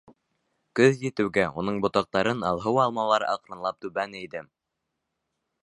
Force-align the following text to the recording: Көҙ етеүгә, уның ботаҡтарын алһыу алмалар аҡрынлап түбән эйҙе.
Көҙ 0.77 1.03
етеүгә, 1.07 1.43
уның 1.63 1.77
ботаҡтарын 1.83 2.41
алһыу 2.53 2.81
алмалар 2.85 3.27
аҡрынлап 3.35 3.79
түбән 3.87 4.17
эйҙе. 4.23 4.43